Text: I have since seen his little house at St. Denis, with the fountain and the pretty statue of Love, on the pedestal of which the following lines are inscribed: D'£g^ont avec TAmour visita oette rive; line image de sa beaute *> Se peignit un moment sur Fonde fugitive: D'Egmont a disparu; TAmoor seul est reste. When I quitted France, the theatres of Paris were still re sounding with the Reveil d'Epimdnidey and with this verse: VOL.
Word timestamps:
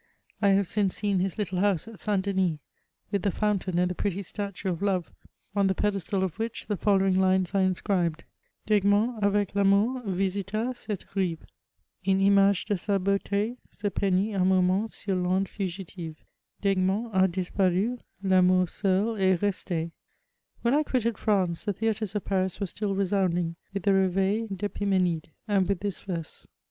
I 0.41 0.47
have 0.47 0.65
since 0.65 0.95
seen 0.95 1.19
his 1.19 1.37
little 1.37 1.59
house 1.59 1.87
at 1.87 1.99
St. 1.99 2.23
Denis, 2.25 2.57
with 3.11 3.21
the 3.21 3.29
fountain 3.29 3.77
and 3.77 3.87
the 3.87 3.93
pretty 3.93 4.23
statue 4.23 4.69
of 4.69 4.81
Love, 4.81 5.11
on 5.55 5.67
the 5.67 5.75
pedestal 5.75 6.23
of 6.23 6.39
which 6.39 6.65
the 6.65 6.75
following 6.75 7.19
lines 7.19 7.53
are 7.53 7.61
inscribed: 7.61 8.23
D'£g^ont 8.67 9.21
avec 9.21 9.49
TAmour 9.51 10.01
visita 10.07 10.57
oette 10.73 11.05
rive; 11.15 11.45
line 12.03 12.19
image 12.19 12.65
de 12.65 12.77
sa 12.77 12.97
beaute 12.97 13.57
*> 13.63 13.69
Se 13.75 13.89
peignit 13.91 14.33
un 14.33 14.47
moment 14.47 14.89
sur 14.91 15.13
Fonde 15.13 15.47
fugitive: 15.47 16.15
D'Egmont 16.61 17.11
a 17.13 17.27
disparu; 17.27 17.99
TAmoor 18.27 18.67
seul 18.67 19.17
est 19.19 19.39
reste. 19.39 19.91
When 20.63 20.73
I 20.73 20.81
quitted 20.81 21.19
France, 21.19 21.65
the 21.65 21.73
theatres 21.73 22.15
of 22.15 22.25
Paris 22.25 22.59
were 22.59 22.65
still 22.65 22.95
re 22.95 23.05
sounding 23.05 23.55
with 23.71 23.83
the 23.83 23.93
Reveil 23.93 24.47
d'Epimdnidey 24.47 25.29
and 25.47 25.67
with 25.69 25.81
this 25.81 25.99
verse: 25.99 26.47
VOL. 26.47 26.53